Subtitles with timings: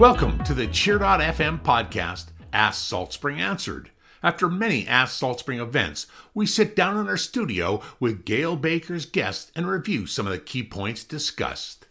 [0.00, 3.90] Welcome to the Cheer.fm podcast, Ask Salt Spring Answered.
[4.22, 9.04] After many Ask Salt Spring events, we sit down in our studio with Gail Baker's
[9.04, 11.86] guests and review some of the key points discussed.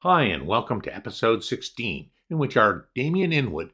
[0.00, 3.70] Hi, and welcome to episode 16, in which our Damien Inwood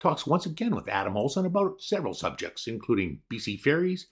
[0.00, 4.06] talks once again with Adam Olsen about several subjects, including BC ferries,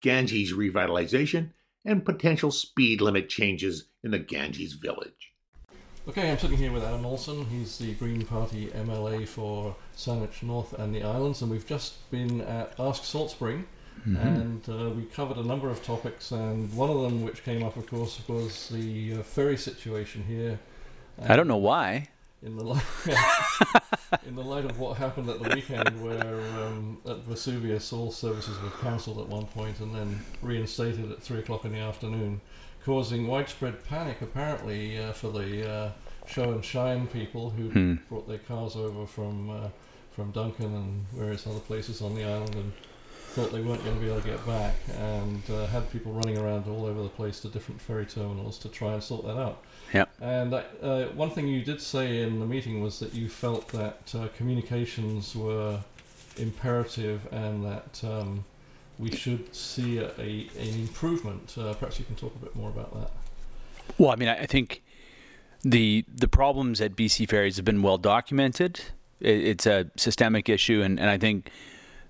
[0.00, 1.50] Ganges revitalization,
[1.84, 5.31] and potential speed limit changes in the Ganges village.
[6.08, 7.44] Okay, I'm sitting here with Adam Olsen.
[7.44, 12.40] He's the Green Party MLA for Saanich North and the Islands, and we've just been
[12.40, 13.66] at Ask Salt Spring,
[14.00, 14.16] mm-hmm.
[14.16, 16.32] and uh, we covered a number of topics.
[16.32, 20.58] And one of them, which came up, of course, was the uh, ferry situation here.
[21.22, 22.08] I don't know why.
[22.42, 22.82] In the light,
[24.26, 28.60] in the light of what happened at the weekend, where um, at Vesuvius all services
[28.60, 32.40] were cancelled at one point and then reinstated at three o'clock in the afternoon
[32.84, 35.90] causing widespread panic apparently uh, for the uh,
[36.26, 37.94] show and shine people who hmm.
[38.08, 39.68] brought their cars over from uh,
[40.12, 42.72] from Duncan and various other places on the island and
[43.32, 46.36] thought they weren't going to be able to get back and uh, had people running
[46.36, 49.62] around all over the place to different ferry terminals to try and sort that out.
[49.94, 50.10] Yep.
[50.20, 54.14] And uh, one thing you did say in the meeting was that you felt that
[54.14, 55.80] uh, communications were
[56.36, 58.44] imperative and that um,
[59.02, 61.54] we should see a, a an improvement.
[61.58, 63.10] Uh, perhaps you can talk a bit more about that.
[63.98, 64.82] Well, I mean, I think
[65.62, 68.80] the the problems at BC Ferries have been well documented.
[69.20, 71.50] It, it's a systemic issue, and, and I think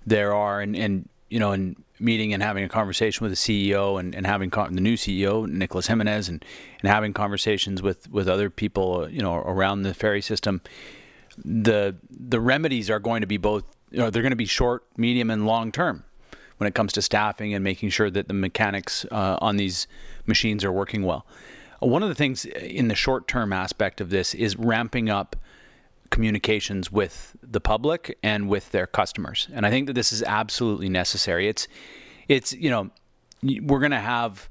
[0.06, 3.98] there are, and, and you know, in meeting and having a conversation with the CEO
[3.98, 6.44] and, and having con- the new CEO Nicolas Jimenez and,
[6.82, 10.60] and having conversations with, with other people, you know, around the ferry system.
[11.42, 14.84] The the remedies are going to be both, you know, they're going to be short,
[14.98, 16.04] medium, and long term
[16.58, 19.86] when it comes to staffing and making sure that the mechanics uh, on these
[20.26, 21.26] machines are working well.
[21.80, 25.36] One of the things in the short term aspect of this is ramping up
[26.10, 29.48] communications with the public and with their customers.
[29.52, 31.48] And I think that this is absolutely necessary.
[31.48, 31.66] It's
[32.28, 32.90] it's you know
[33.42, 34.48] we're going to have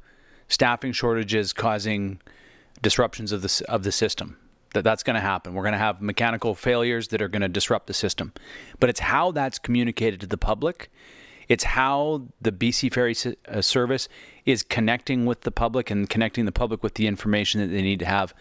[0.50, 2.20] staffing shortages causing
[2.82, 4.38] disruptions of the of the system.
[4.74, 5.54] That that's going to happen.
[5.54, 8.34] We're going to have mechanical failures that are going to disrupt the system.
[8.80, 10.90] But it's how that's communicated to the public
[11.52, 13.14] it's how the BC Ferry
[13.46, 14.08] uh, service
[14.46, 18.00] is connecting with the public and connecting the public with the information that they need
[18.00, 18.34] to have.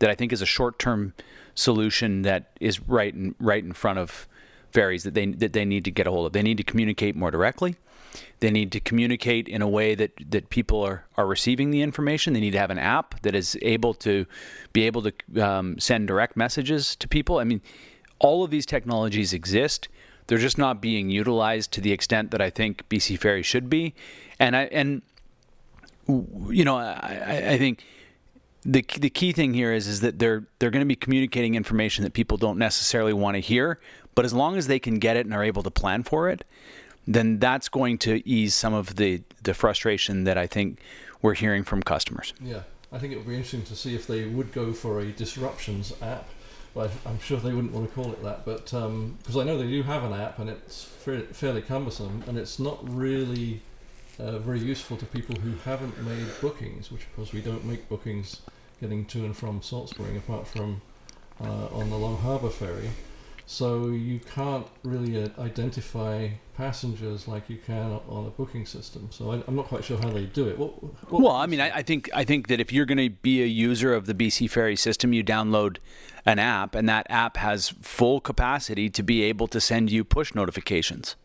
[0.00, 1.14] That I think is a short-term
[1.54, 4.26] solution that is right in right in front of
[4.72, 6.32] ferries that they that they need to get a hold of.
[6.32, 7.76] They need to communicate more directly.
[8.40, 12.32] They need to communicate in a way that, that people are, are receiving the information.
[12.32, 14.26] They need to have an app that is able to
[14.72, 15.12] be able to
[15.44, 17.38] um, send direct messages to people.
[17.38, 17.60] I mean,
[18.18, 19.88] all of these technologies exist
[20.28, 23.94] they're just not being utilized to the extent that I think BC Ferry should be.
[24.38, 25.02] And I and
[26.06, 27.84] you know I, I think
[28.64, 32.04] the the key thing here is is that they're they're going to be communicating information
[32.04, 33.80] that people don't necessarily want to hear,
[34.14, 36.44] but as long as they can get it and are able to plan for it,
[37.06, 40.78] then that's going to ease some of the the frustration that I think
[41.22, 42.34] we're hearing from customers.
[42.40, 42.62] Yeah,
[42.92, 45.94] I think it would be interesting to see if they would go for a disruptions
[46.02, 46.28] app
[46.78, 49.58] well, I'm sure they wouldn't want to call it that, but because um, I know
[49.58, 53.62] they do have an app and it's fairly cumbersome and it's not really
[54.20, 57.88] uh, very useful to people who haven't made bookings, which of course we don't make
[57.88, 58.42] bookings
[58.80, 60.80] getting to and from Salt Spring apart from
[61.40, 62.90] uh, on the Long Harbour ferry.
[63.50, 69.08] So you can't really uh, identify passengers like you can on a booking system.
[69.10, 70.58] So I, am not quite sure how they do it.
[70.58, 73.08] What, what well, I mean, I, I, think I think that if you're going to
[73.08, 75.78] be a user of the BC Ferry system, you download
[76.26, 80.34] an app, and that app has full capacity to be able to send you push
[80.34, 81.16] notifications.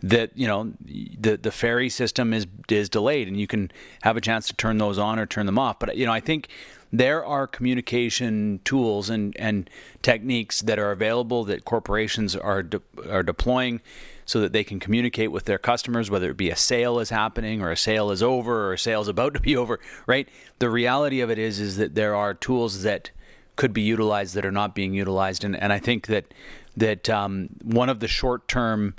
[0.00, 4.20] That you know the the ferry system is is delayed, and you can have a
[4.20, 5.80] chance to turn those on or turn them off.
[5.80, 6.46] But you know, I think
[6.92, 9.68] there are communication tools and, and
[10.02, 13.80] techniques that are available that corporations are de- are deploying
[14.24, 17.62] so that they can communicate with their customers whether it be a sale is happening
[17.62, 20.28] or a sale is over or a sale is about to be over right?
[20.58, 23.10] The reality of it is is that there are tools that
[23.58, 25.42] could be utilized that are not being utilized.
[25.42, 26.32] And, and I think that
[26.76, 28.94] that um, one of the short term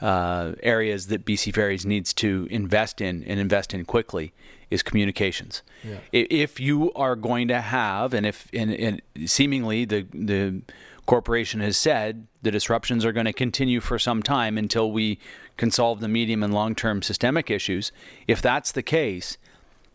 [0.00, 4.32] uh, areas that BC Ferries needs to invest in and invest in quickly
[4.70, 5.62] is communications.
[5.84, 5.98] Yeah.
[6.12, 10.62] If you are going to have, and if and, and seemingly the the
[11.06, 15.18] corporation has said the disruptions are going to continue for some time until we
[15.56, 17.92] can solve the medium and long term systemic issues.
[18.26, 19.38] If that's the case,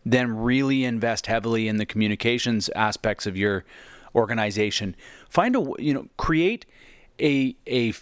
[0.04, 3.64] then really invest heavily in the communications aspects of your
[4.14, 4.96] organization.
[5.28, 6.64] Find a you know create
[7.20, 7.92] a a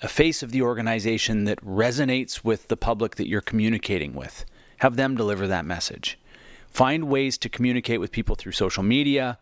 [0.00, 4.46] a face of the organization that resonates with the public that you're communicating with
[4.82, 6.18] have them deliver that message.
[6.66, 9.38] Find ways to communicate with people through social media,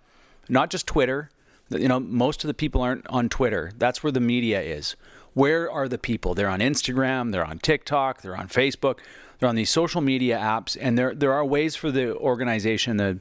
[0.51, 1.31] not just Twitter,
[1.71, 3.71] You know, most of the people aren't on Twitter.
[3.79, 4.97] That's where the media is.
[5.35, 6.35] Where are the people?
[6.35, 8.99] They're on Instagram, they're on TikTok, they're on Facebook,
[9.39, 13.21] they're on these social media apps, and there there are ways for the organization, the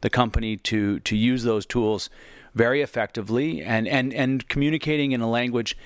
[0.00, 2.08] the company to to use those tools
[2.54, 5.76] very effectively and and and communicating in a language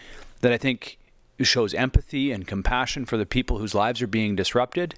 [0.42, 0.98] that I think
[1.40, 4.94] shows empathy and compassion for the people whose lives are being disrupted.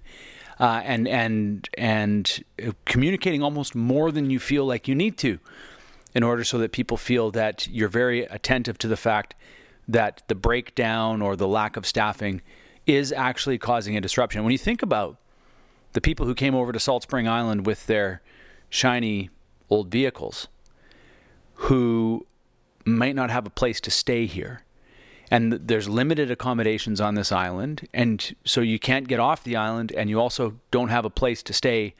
[0.60, 2.44] Uh, and and and
[2.84, 5.38] communicating almost more than you feel like you need to,
[6.14, 9.34] in order so that people feel that you're very attentive to the fact
[9.88, 12.40] that the breakdown or the lack of staffing
[12.86, 14.42] is actually causing a disruption.
[14.42, 15.16] When you think about
[15.92, 18.22] the people who came over to Salt Spring Island with their
[18.68, 19.30] shiny
[19.70, 20.48] old vehicles,
[21.54, 22.26] who
[22.84, 24.63] might not have a place to stay here,
[25.30, 29.92] and there's limited accommodations on this island, and so you can't get off the island,
[29.96, 31.94] and you also don't have a place to stay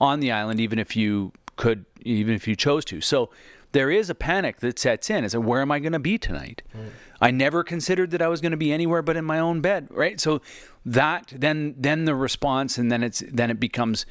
[0.00, 3.00] on the island, even if you could, even if you chose to.
[3.00, 3.30] So
[3.72, 5.24] there is a panic that sets in.
[5.24, 6.62] Is where am I going to be tonight?
[6.74, 6.90] Right.
[7.20, 9.88] I never considered that I was going to be anywhere but in my own bed,
[9.90, 10.18] right?
[10.18, 10.40] So
[10.86, 14.06] that then then the response, and then it's then it becomes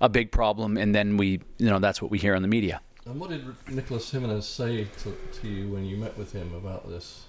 [0.00, 2.80] a big problem, and then we you know that's what we hear on the media.
[3.06, 6.88] And what did Nicolas Jimenez say to, to you when you met with him about
[6.88, 7.24] this?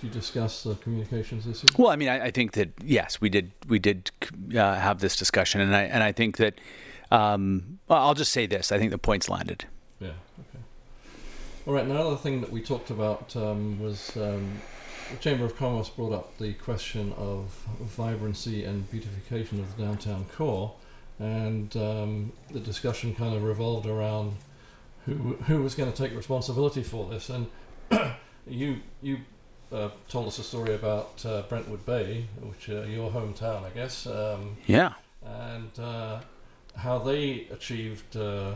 [0.00, 1.66] Did you discuss the communications issue?
[1.76, 3.52] Well, I mean, I, I think that yes, we did.
[3.68, 4.10] We did
[4.54, 6.54] uh, have this discussion, and I and I think that
[7.10, 9.64] um, well, I'll just say this: I think the points landed.
[10.00, 10.08] Yeah.
[10.08, 10.64] Okay.
[11.66, 11.84] All right.
[11.84, 14.60] Another thing that we talked about um, was um,
[15.10, 17.50] the Chamber of Commerce brought up the question of
[17.80, 20.74] vibrancy and beautification of the downtown core,
[21.18, 24.36] and um, the discussion kind of revolved around
[25.06, 27.46] who who was going to take responsibility for this, and
[28.46, 29.18] you you
[29.72, 34.06] uh, told us a story about uh, Brentwood Bay, which uh, your hometown, I guess.
[34.06, 34.92] Um, yeah.
[35.24, 36.20] And uh,
[36.76, 38.54] how they achieved, uh,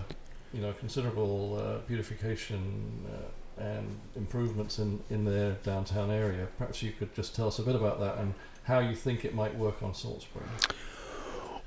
[0.53, 3.05] you know, considerable uh, beautification
[3.57, 6.47] and improvements in, in their downtown area.
[6.59, 8.33] Perhaps you could just tell us a bit about that and
[8.63, 10.47] how you think it might work on Salt Spring.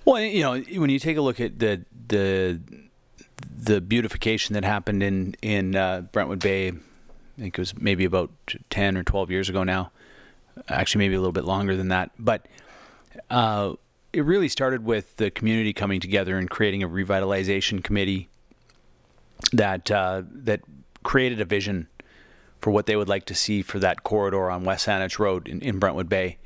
[0.05, 2.61] Well, you know, when you take a look at the the
[3.57, 5.71] the beautification that happened in in
[6.11, 6.71] Brentwood Bay
[7.37, 8.31] I think it was maybe about
[8.69, 9.91] 10 or 12 years ago now.
[10.67, 12.11] Actually, maybe a little bit longer than that.
[12.19, 12.45] But
[13.29, 13.73] uh,
[14.13, 18.27] it really started with the community coming together and creating a revitalization committee
[19.53, 20.61] that uh, that
[21.03, 21.87] created a vision
[22.59, 25.61] for what they would like to see for that corridor on West Saanich Road in,
[25.61, 26.37] in Brentwood Bay.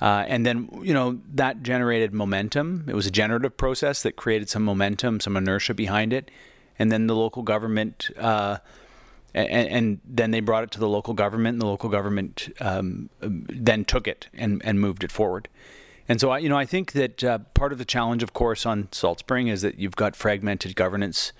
[0.00, 2.84] Uh, and then, you know, that generated momentum.
[2.88, 6.30] It was a generative process that created some momentum, some inertia behind it.
[6.78, 8.58] And then the local government uh,
[9.36, 13.10] and, and, then they brought it to the local government, and the local government um,
[13.20, 15.48] then took it and, and moved it forward.
[16.08, 18.64] And so, I, you know, I think that uh, part of the challenge, of course,
[18.64, 21.32] on Salt Spring is that you've got fragmented governance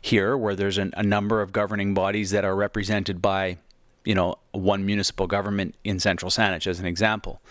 [0.00, 3.58] here, where there's an, a number of governing bodies that are represented by,
[4.04, 7.42] you know, one municipal government in Central Saanich, as an example.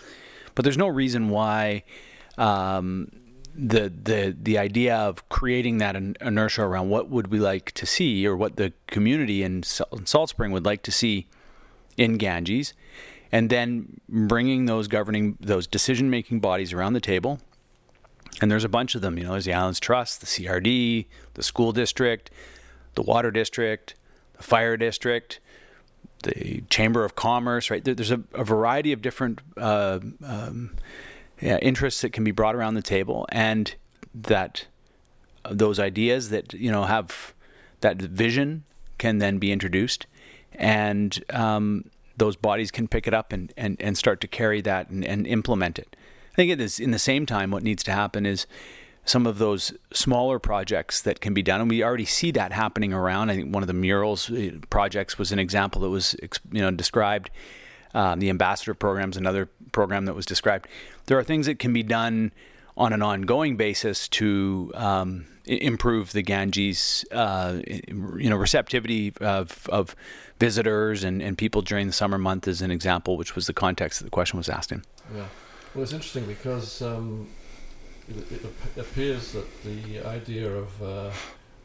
[0.54, 1.84] But there's no reason why
[2.38, 3.10] um,
[3.54, 8.26] the the the idea of creating that inertia around what would we like to see
[8.26, 11.26] or what the community in Salt Spring would like to see
[11.96, 12.72] in Ganges,
[13.30, 17.40] and then bringing those governing those decision making bodies around the table.
[18.40, 19.18] And there's a bunch of them.
[19.18, 22.30] You know, there's the Islands Trust, the CRD, the school district,
[22.94, 23.94] the water district,
[24.36, 25.38] the fire district,
[26.22, 27.70] the Chamber of Commerce.
[27.70, 29.40] Right there's a, a variety of different.
[29.56, 30.76] Uh, um,
[31.42, 33.74] interests that can be brought around the table, and
[34.14, 34.66] that
[35.50, 37.34] those ideas that you know have
[37.80, 38.64] that vision
[38.98, 40.06] can then be introduced,
[40.54, 44.88] and um, those bodies can pick it up and, and, and start to carry that
[44.90, 45.96] and, and implement it.
[46.32, 48.46] I think it is in the same time what needs to happen is
[49.04, 52.92] some of those smaller projects that can be done, and we already see that happening
[52.92, 53.30] around.
[53.30, 56.14] I think one of the murals uh, projects was an example that was
[56.52, 57.30] you know described
[57.94, 60.68] um, the ambassador program is another program that was described.
[61.06, 62.32] There are things that can be done
[62.76, 69.94] on an ongoing basis to um, improve the Ganges, uh, you know, receptivity of, of
[70.38, 73.98] visitors and, and people during the summer month, as an example, which was the context
[73.98, 74.82] that the question was asked in.
[75.14, 75.26] Yeah,
[75.74, 77.28] well, it's interesting because um,
[78.08, 78.44] it,
[78.76, 81.10] it, appears that the idea of, uh,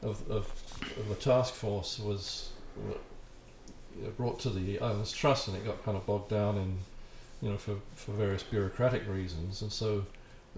[0.01, 0.51] of, of,
[0.97, 2.51] of a task force was
[4.17, 6.77] brought to the Islands Trust, and it got kind of bogged down in,
[7.41, 10.05] you know, for, for various bureaucratic reasons, and so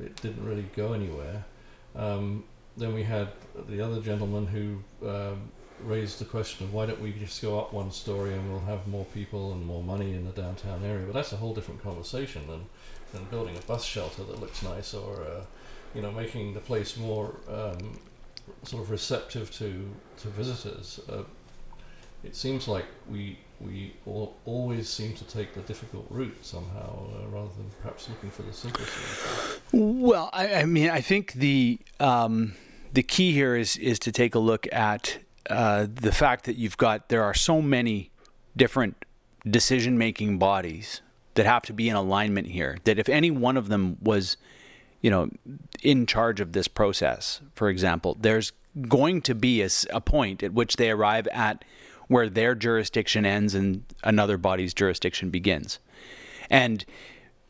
[0.01, 1.45] it didn't really go anywhere.
[1.95, 2.43] Um,
[2.77, 3.29] then we had
[3.67, 5.51] the other gentleman who um,
[5.83, 8.87] raised the question of why don't we just go up one story and we'll have
[8.87, 11.05] more people and more money in the downtown area.
[11.05, 12.65] But that's a whole different conversation than,
[13.13, 15.41] than building a bus shelter that looks nice or, uh,
[15.95, 17.99] you know, making the place more um,
[18.63, 20.99] sort of receptive to, to visitors.
[21.09, 21.23] Uh,
[22.23, 27.27] it seems like we we all, always seem to take the difficult route somehow, uh,
[27.27, 30.01] rather than perhaps looking for the simple solution.
[30.01, 32.53] Well, I, I mean, I think the um,
[32.93, 36.77] the key here is is to take a look at uh, the fact that you've
[36.77, 38.11] got there are so many
[38.55, 39.05] different
[39.49, 41.01] decision making bodies
[41.35, 42.77] that have to be in alignment here.
[42.83, 44.37] That if any one of them was,
[45.01, 45.29] you know,
[45.81, 48.51] in charge of this process, for example, there's
[48.87, 51.65] going to be a, a point at which they arrive at
[52.09, 55.79] where their jurisdiction ends and another body's jurisdiction begins.
[56.49, 56.83] And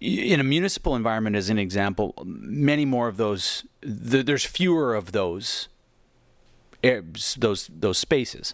[0.01, 5.69] in a municipal environment, as an example, many more of those, there's fewer of those,
[6.81, 8.53] those those spaces.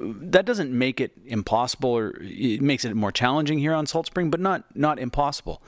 [0.00, 4.30] That doesn't make it impossible, or it makes it more challenging here on Salt Spring,
[4.30, 5.62] but not not impossible.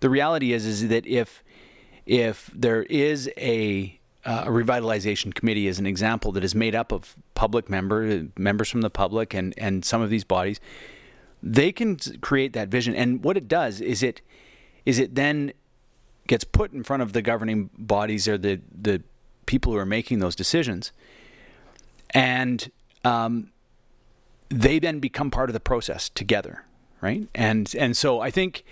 [0.00, 1.42] The reality is is that if
[2.06, 6.92] if there is a uh, a revitalization committee is an example that is made up
[6.92, 10.60] of public member members from the public and and some of these bodies.
[11.42, 12.94] They can create that vision.
[12.94, 14.20] And what it does is it
[14.86, 15.52] is it then
[16.28, 19.02] gets put in front of the governing bodies or the the
[19.46, 20.92] people who are making those decisions.
[22.14, 22.70] And
[23.04, 23.50] um,
[24.48, 26.64] they then become part of the process together
[27.02, 27.28] right?
[27.34, 28.64] And and so i think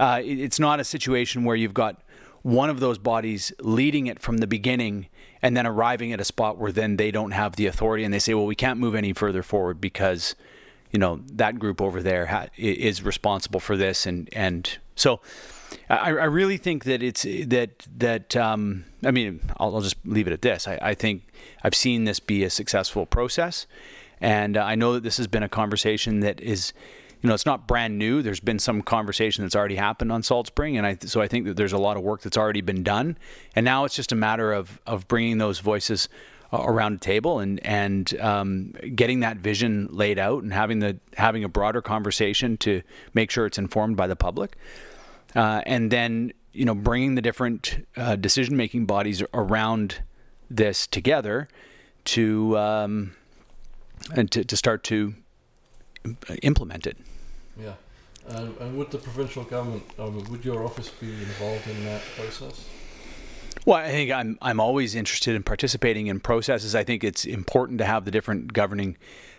[0.00, 2.02] uh, it's not a situation where you've got
[2.44, 5.06] one of those bodies leading it from the beginning
[5.40, 8.18] and then arriving at a spot where then they don't have the authority and they
[8.18, 10.34] say, well, we can't move any further forward because,
[10.92, 14.04] you know, that group over there ha- is responsible for this.
[14.04, 15.20] And, and so
[15.88, 20.26] I, I really think that it's that, that, um, I mean, I'll, I'll, just leave
[20.26, 20.68] it at this.
[20.68, 21.22] I, I think
[21.62, 23.66] I've seen this be a successful process.
[24.20, 26.74] And uh, I know that this has been a conversation that is,
[27.24, 28.20] you know, it's not brand new.
[28.20, 31.46] There's been some conversation that's already happened on Salt Spring, and I so I think
[31.46, 33.16] that there's a lot of work that's already been done,
[33.56, 36.10] and now it's just a matter of of bringing those voices
[36.52, 41.44] around a table and and um, getting that vision laid out and having the having
[41.44, 42.82] a broader conversation to
[43.14, 44.58] make sure it's informed by the public,
[45.34, 50.02] uh, and then you know bringing the different uh, decision making bodies around
[50.50, 51.48] this together
[52.04, 53.14] to um,
[54.14, 55.14] and to, to start to
[56.42, 56.98] implement it.
[57.60, 57.74] Yeah.
[58.28, 62.68] And, and would the provincial government, um, would your office be involved in that process?
[63.66, 66.74] Well, I think I'm I'm always interested in participating in processes.
[66.74, 68.96] I think it's important to have the different governing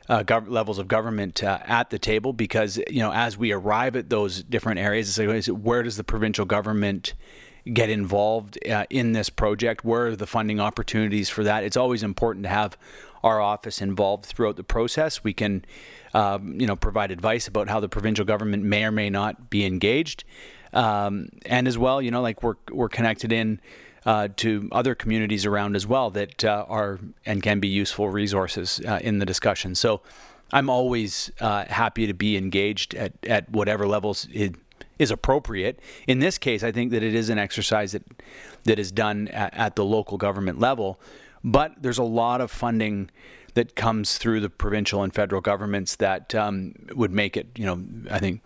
[0.10, 3.95] uh, gov- levels of government uh, at the table because you know as we arrive
[3.95, 7.13] at those different areas, it's like, where does the provincial government
[7.74, 9.84] get involved uh, in this project?
[9.84, 11.63] Where are the funding opportunities for that?
[11.63, 12.77] It's always important to have
[13.24, 15.24] our office involved throughout the process.
[15.24, 15.65] We can
[16.13, 19.65] um, you know, provide advice about how the provincial government may or may not be
[19.65, 20.24] engaged.
[20.72, 23.60] Um, and as well, you know, like we're, we're connected in
[24.05, 28.79] uh, to other communities around as well that uh, are and can be useful resources
[28.88, 29.75] uh, in the discussion.
[29.75, 30.01] So
[30.53, 34.55] I'm always uh, happy to be engaged at, at whatever levels it
[35.00, 35.80] is appropriate.
[36.08, 38.04] In this case, I think that it is an exercise that
[38.64, 41.00] that is done at, at the local government level,
[41.44, 43.10] but there's a lot of funding
[43.54, 47.82] that comes through the provincial and federal governments that um, would make it, you know,
[48.12, 48.42] I think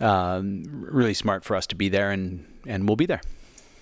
[0.00, 3.20] um, really smart for us to be there, and and we'll be there.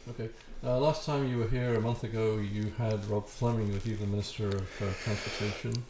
[0.08, 0.28] Okay.
[0.64, 3.96] Uh, last time you were here a month ago, you had Rob Fleming with you,
[3.96, 5.84] the Minister of uh, Transportation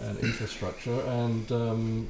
[0.00, 2.08] and Infrastructure, and um,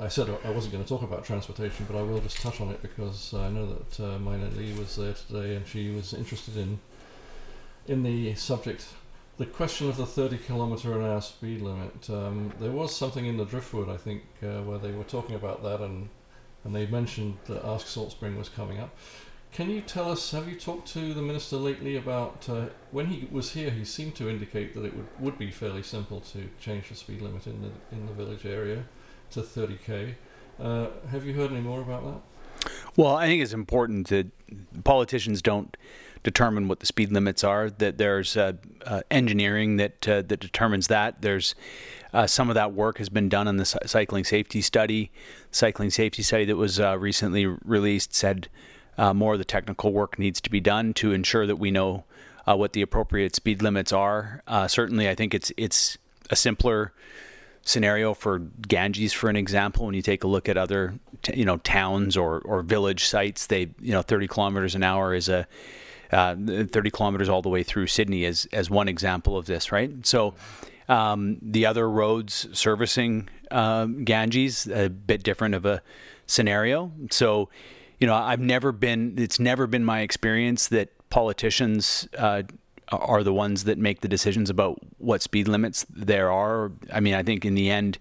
[0.00, 2.70] I said I wasn't going to talk about transportation, but I will just touch on
[2.70, 6.56] it because I know that uh, Mina Lee was there today, and she was interested
[6.56, 6.80] in
[7.86, 8.86] in the subject
[9.40, 13.38] the question of the 30 kilometre an hour speed limit, um, there was something in
[13.38, 16.10] the Driftwood, I think, uh, where they were talking about that, and
[16.62, 18.94] and they mentioned that Ask Salt Spring was coming up.
[19.50, 20.30] Can you tell us?
[20.32, 23.70] Have you talked to the minister lately about uh, when he was here?
[23.70, 27.22] He seemed to indicate that it would, would be fairly simple to change the speed
[27.22, 28.84] limit in the in the village area
[29.32, 30.14] to 30k.
[30.60, 32.70] Uh, have you heard any more about that?
[32.96, 34.26] Well, I think it's important that
[34.84, 35.76] politicians don't
[36.22, 37.70] determine what the speed limits are.
[37.70, 41.22] That there's uh, uh, engineering that uh, that determines that.
[41.22, 41.54] There's
[42.12, 45.10] uh, some of that work has been done in the cycling safety study.
[45.50, 48.48] Cycling safety study that was uh, recently released said
[48.98, 52.04] more of the technical work needs to be done to ensure that we know
[52.44, 54.42] what the appropriate speed limits are.
[54.66, 55.96] certainly, I think it's it's
[56.28, 56.92] a simpler
[57.62, 59.86] scenario for Ganges, for an example.
[59.86, 60.94] When you take a look at other,
[61.32, 65.28] you know, towns or, or village sites, they, you know, 30 kilometers an hour is
[65.28, 65.46] a
[66.12, 70.04] uh, 30 kilometers all the way through Sidney as, as one example of this, right?
[70.04, 70.34] So
[70.88, 75.82] um, the other roads servicing uh, Ganges, a bit different of a
[76.26, 76.90] scenario.
[77.10, 77.48] So,
[77.98, 82.42] you know, I've never been, it's never been my experience that politicians uh,
[82.90, 86.72] are the ones that make the decisions about what speed limits there are.
[86.92, 87.98] I mean, I think in the end,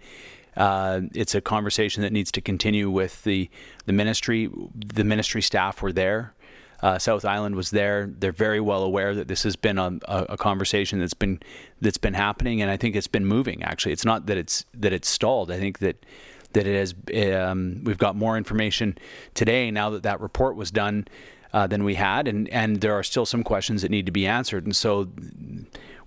[0.58, 3.50] uh, it's a conversation that needs to continue with the
[3.86, 4.50] the ministry.
[4.76, 6.34] The ministry staff were there.
[6.82, 8.08] Uh, South Island was there.
[8.08, 11.42] They're very well aware that this has been a, a, conversation that's been
[11.82, 13.64] that's been happening, and I think it's been moving.
[13.64, 15.52] Actually, it's not that it's that it's stalled.
[15.52, 16.06] I think that
[16.54, 16.96] that it has.
[17.34, 18.98] Um, we've got more information
[19.34, 21.08] today now that that report was done
[21.54, 24.26] uh, than we had, and and there are still some questions that need to be
[24.28, 25.10] answered, and so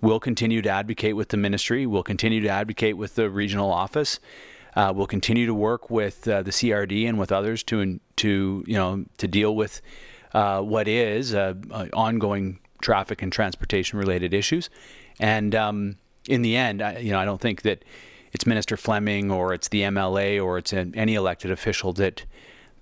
[0.01, 1.87] we'll continue to advocate with the ministry.
[1.87, 4.21] We'll continue to advocate with the regional office.
[4.75, 8.75] Uh, we'll continue to work with uh, the CRD and with others to to you
[8.75, 9.83] know to deal with
[10.35, 11.55] uh, what is uh,
[11.93, 14.69] ongoing traffic and transportation related issues.
[15.21, 15.97] And um,
[16.29, 17.85] in the end, I, you know, I don't think that
[18.33, 22.25] it's Minister Fleming or it's the MLA or it's an, any elected official that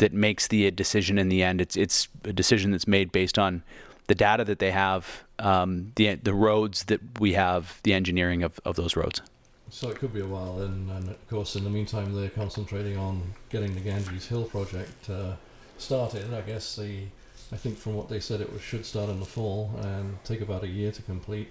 [0.01, 1.61] that makes the decision in the end.
[1.61, 3.63] It's it's a decision that's made based on
[4.09, 8.59] the data that they have, um, the the roads that we have, the engineering of,
[8.65, 9.23] of those roads.
[9.71, 12.97] So it could be a while, and, and of course, in the meantime, they're concentrating
[12.97, 15.35] on getting the Ganges Hill project uh,
[15.79, 16.35] started.
[16.35, 17.05] I guess the
[17.53, 20.41] I think from what they said, it was, should start in the fall and take
[20.41, 21.49] about a year to complete.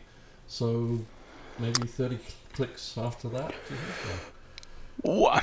[0.47, 0.99] So
[1.59, 2.19] maybe 30
[2.53, 3.53] clicks after that.
[5.01, 5.41] Well,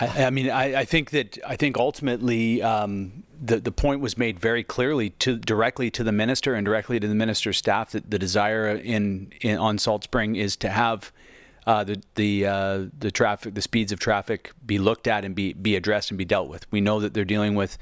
[0.00, 4.16] I, I, mean, I, I, think that I think ultimately um, the the point was
[4.18, 8.10] made very clearly to directly to the minister and directly to the minister's staff that
[8.10, 11.12] the desire in, in on Salt Spring is to have
[11.66, 15.52] uh, the the uh, the traffic the speeds of traffic be looked at and be
[15.52, 16.70] be addressed and be dealt with.
[16.70, 17.78] We know that they're dealing with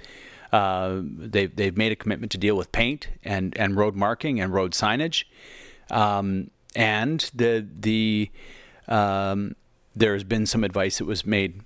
[0.55, 4.55] uh, they've, they've made a commitment to deal with paint and, and road marking and
[4.55, 5.25] road signage.
[5.91, 8.31] Um, and the, the,
[8.87, 9.57] um,
[9.97, 11.63] there's been some advice that was made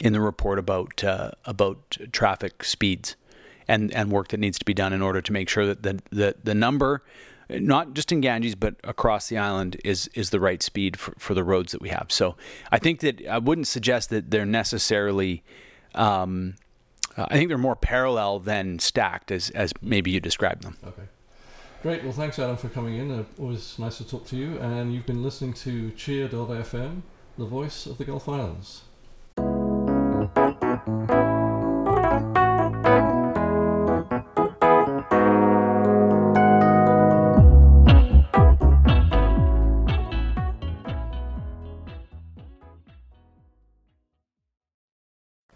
[0.00, 3.16] in the report about, uh, about traffic speeds
[3.66, 6.00] and, and work that needs to be done in order to make sure that the,
[6.10, 7.02] the, the number,
[7.48, 11.34] not just in Ganges, but across the island, is is the right speed for, for
[11.34, 12.06] the roads that we have.
[12.10, 12.36] So
[12.70, 15.42] I think that I wouldn't suggest that they're necessarily
[15.94, 16.56] um,
[17.16, 20.76] I think they're more parallel than stacked, as as maybe you described them.
[20.86, 21.02] Okay.
[21.82, 22.02] Great.
[22.02, 23.10] Well, thanks, Adam, for coming in.
[23.10, 24.58] Uh, always nice to talk to you.
[24.58, 27.02] And you've been listening to Cheer.fm,
[27.36, 28.82] the voice of the Gulf Islands.
[30.88, 31.17] Bye.